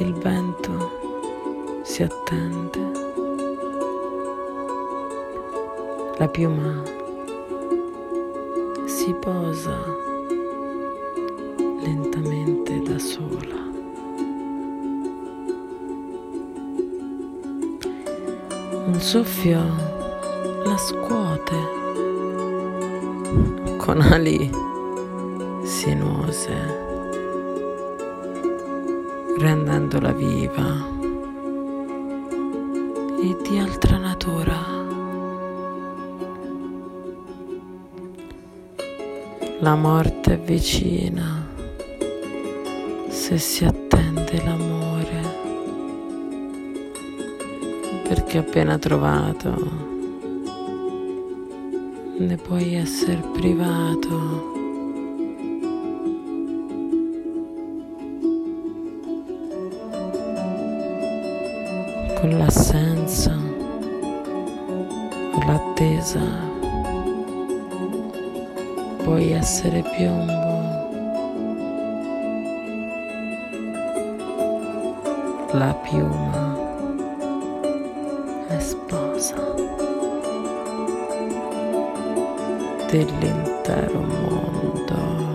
il 0.00 0.12
vento 0.14 1.80
si 1.82 2.02
attende, 2.02 2.80
la 6.18 6.28
piuma 6.28 6.93
si 9.04 9.12
posa 9.20 9.76
lentamente 11.82 12.80
da 12.80 12.98
sola. 12.98 13.60
Un 18.86 18.98
soffio 18.98 19.60
la 20.64 20.76
scuote 20.78 21.60
con 23.76 24.00
ali 24.00 24.50
sinuose, 25.64 26.56
rendendola 29.36 30.12
viva 30.12 30.88
e 33.20 33.36
di 33.42 33.58
altra 33.58 33.98
natura. 33.98 34.73
La 39.64 39.76
morte 39.76 40.34
è 40.34 40.38
vicina 40.38 41.42
se 43.08 43.38
si 43.38 43.64
attende 43.64 44.42
l'amore, 44.44 45.22
perché 48.06 48.36
appena 48.36 48.76
trovato 48.76 49.54
ne 52.18 52.36
puoi 52.36 52.74
essere 52.74 53.22
privato. 53.32 54.52
Con 62.20 62.36
l'assenza, 62.36 63.34
l'attesa, 65.46 66.53
puoi 69.04 69.32
essere 69.32 69.82
piombo. 69.82 70.32
La 75.52 75.74
piuma 75.82 76.56
è 78.48 78.58
sposa 78.58 79.36
dell'intero 82.90 84.00
mondo. 84.00 85.33